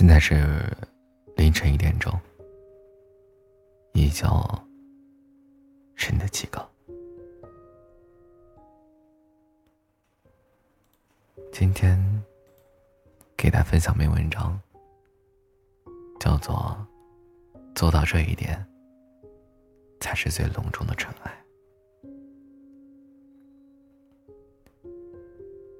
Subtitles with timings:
[0.00, 0.66] 现在是
[1.36, 2.10] 凌晨一点钟，
[3.92, 4.26] 依旧
[5.94, 6.66] 是你的几个。
[11.52, 12.02] 今天
[13.36, 14.58] 给大家分享篇文章，
[16.18, 16.74] 叫做
[17.76, 18.66] “做到这一点，
[20.00, 21.44] 才是最隆重的尘埃”。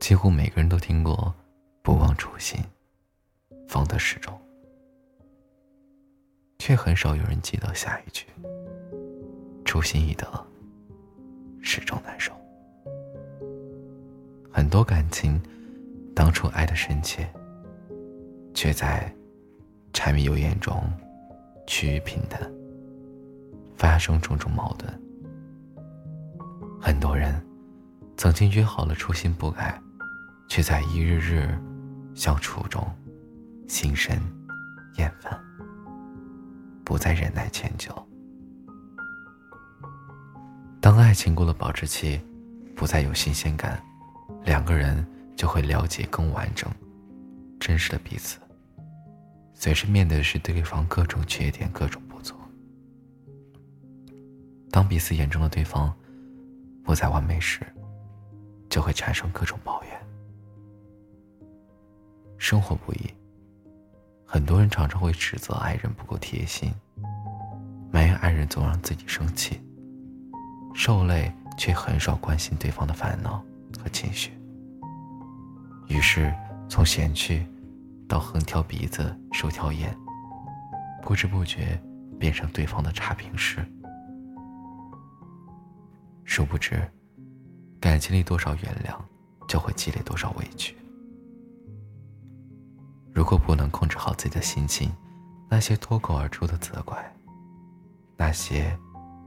[0.00, 1.32] 几乎每个人都听过
[1.82, 2.60] “不忘初心”。
[3.88, 4.38] 的始终，
[6.58, 8.26] 却很少有人记得下一句
[9.64, 10.46] ：“初心易得，
[11.62, 12.32] 始终难守。”
[14.52, 15.40] 很多感情，
[16.14, 17.28] 当初爱的深切，
[18.52, 19.12] 却在
[19.92, 20.82] 柴米油盐中
[21.66, 22.40] 趋于平淡，
[23.76, 24.92] 发生种种矛盾。
[26.80, 27.40] 很多人
[28.16, 29.80] 曾经约好了初心不改，
[30.48, 31.58] 却在一日日
[32.14, 32.86] 相处中。
[33.68, 34.18] 心生
[34.96, 35.38] 厌烦，
[36.84, 37.94] 不再忍耐迁就。
[40.80, 42.18] 当爱情过了保质期，
[42.74, 43.80] 不再有新鲜感，
[44.44, 46.68] 两个人就会了解更完整、
[47.60, 48.38] 真实的彼此。
[49.52, 52.34] 随时面对的是对方各种缺点、各种不足。
[54.70, 55.94] 当彼此眼中的对方
[56.82, 57.60] 不再完美时，
[58.70, 59.92] 就会产生各种抱怨。
[62.38, 63.10] 生活不易。
[64.30, 66.70] 很多人常常会指责爱人不够贴心，
[67.90, 69.58] 埋怨爱人总让自己生气，
[70.74, 73.42] 受累却很少关心对方的烦恼
[73.82, 74.30] 和情绪。
[75.86, 76.30] 于是，
[76.68, 77.46] 从嫌弃
[78.06, 79.96] 到横挑鼻子竖挑眼，
[81.02, 81.80] 不知不觉
[82.20, 83.66] 变成对方的差评师。
[86.26, 86.86] 殊不知，
[87.80, 88.94] 感情里多少原谅，
[89.48, 90.76] 就会积累多少委屈。
[93.18, 94.92] 如果不能控制好自己的心情，
[95.48, 97.12] 那些脱口而出的责怪，
[98.16, 98.78] 那些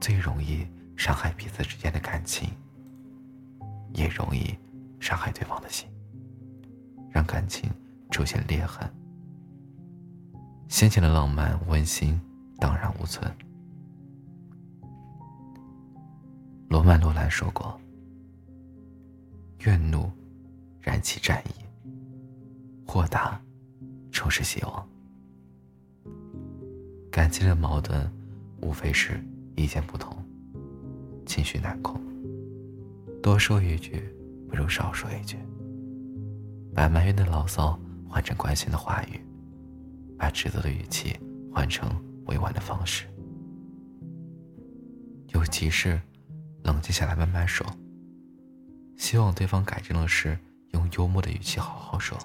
[0.00, 0.64] 最容易
[0.96, 2.50] 伤害彼此之间的感情，
[3.92, 4.56] 也容易
[5.00, 5.88] 伤害对方的心，
[7.10, 7.68] 让感情
[8.12, 8.88] 出现裂痕。
[10.68, 12.16] 先前的浪漫温馨
[12.60, 13.28] 荡然无存。
[16.68, 17.76] 罗曼·罗兰说过
[19.66, 20.08] ：“怨怒
[20.80, 21.90] 燃起战役，
[22.86, 23.36] 豁达。”
[24.20, 24.86] 充实希望。
[27.10, 28.06] 感情的矛盾，
[28.60, 29.18] 无非是
[29.56, 30.14] 意见不同，
[31.24, 31.98] 情绪难控。
[33.22, 34.14] 多说一句，
[34.46, 35.38] 不如少说一句。
[36.74, 39.18] 把埋怨的牢骚换成关心的话语，
[40.18, 41.18] 把指责的语气
[41.50, 41.88] 换成
[42.26, 43.06] 委婉的方式。
[45.28, 45.98] 有急事，
[46.62, 47.66] 冷静下来慢慢说。
[48.98, 50.38] 希望对方改正的事，
[50.72, 52.18] 用幽默的语气好好说。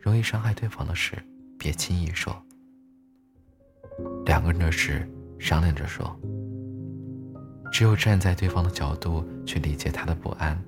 [0.00, 1.14] 容易伤害对方的事，
[1.58, 2.34] 别轻易说。
[4.24, 5.06] 两个人的事，
[5.38, 6.18] 商量着说。
[7.70, 10.58] 只有站在对方的角度去理解他的不安，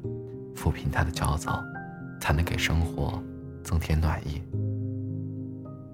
[0.55, 1.65] 抚平他的焦躁，
[2.21, 3.21] 才能给生活
[3.65, 4.43] 增添暖意。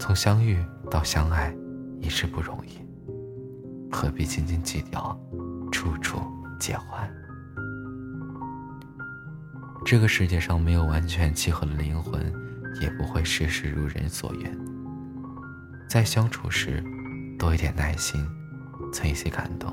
[0.01, 0.59] 从相遇
[0.91, 1.55] 到相爱，
[2.01, 2.81] 一世不容易，
[3.91, 5.19] 何必斤斤计较，
[5.71, 6.21] 处处
[6.59, 7.09] 皆欢？
[9.85, 12.48] 这个世界上没有完全契合的灵魂。
[12.81, 14.59] 也不会事事如人所愿。
[15.89, 16.83] 在相处时，
[17.39, 18.25] 多一点耐心，
[18.93, 19.73] 存一些感动，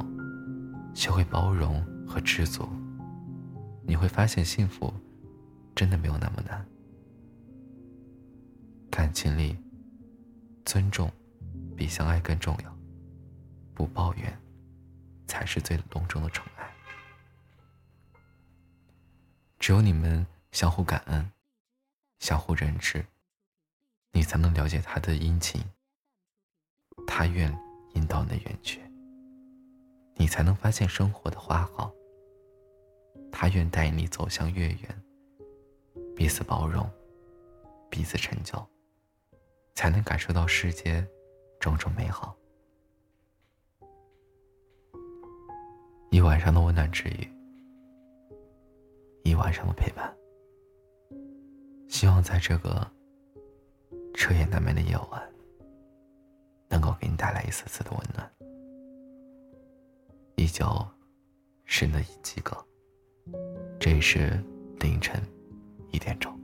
[0.94, 2.70] 学会包容和知足，
[3.84, 4.94] 你会发现幸福
[5.76, 6.66] 真的没有那么难。
[8.90, 9.58] 感情里，
[10.64, 11.12] 尊重
[11.76, 12.78] 比相爱更重要，
[13.74, 14.40] 不抱怨
[15.28, 16.64] 才是最隆重的宠爱。
[19.60, 21.35] 只有你们相互感恩。
[22.26, 23.06] 相互认知，
[24.12, 25.64] 你才能了解他的阴晴。
[27.06, 27.56] 他愿
[27.94, 28.82] 引导你的圆缺，
[30.16, 31.94] 你才能发现生活的花好。
[33.32, 35.04] 他愿带你走向月圆，
[36.16, 36.90] 彼此包容，
[37.92, 38.58] 彼此成就，
[39.76, 41.08] 才能感受到世界
[41.60, 42.36] 种种美好。
[46.10, 47.32] 一晚上的温暖治愈，
[49.24, 50.12] 一晚上的陪伴。
[51.96, 52.86] 希望在这个
[54.14, 55.34] 彻夜难眠的夜晚，
[56.68, 58.30] 能够给你带来一丝丝的温暖。
[60.36, 60.66] 依旧
[61.64, 62.54] 是那几个，
[63.80, 64.44] 这是
[64.82, 65.24] 凌晨
[65.90, 66.35] 一点钟。